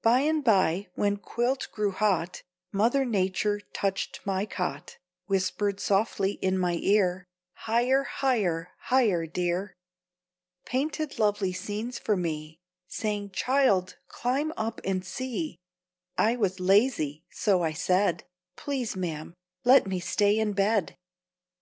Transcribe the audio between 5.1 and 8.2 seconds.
Whispered softly in my ear, "Higher,